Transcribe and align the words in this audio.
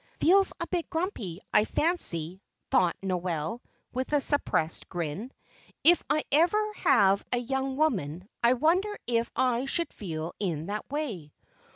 "Feels 0.19 0.51
a 0.59 0.65
bit 0.65 0.89
grumpy, 0.89 1.41
I 1.53 1.63
fancy," 1.63 2.41
thought 2.71 2.95
Noel, 3.03 3.61
with 3.93 4.13
a 4.13 4.19
suppressed 4.19 4.89
grin. 4.89 5.31
"If 5.83 6.03
I 6.09 6.23
ever 6.31 6.73
have 6.77 7.23
a 7.31 7.37
young 7.37 7.77
woman, 7.77 8.27
I 8.41 8.53
wonder 8.53 8.97
if 9.05 9.29
I 9.35 9.65
should 9.65 9.93
feel 9.93 10.33
in 10.39 10.65
that 10.65 10.89
way. 10.89 11.33